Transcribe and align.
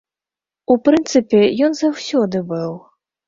У 0.75 0.77
прынцыпе, 0.87 1.41
ён 1.67 1.77
заўсёды 1.81 2.41
быў. 2.51 2.71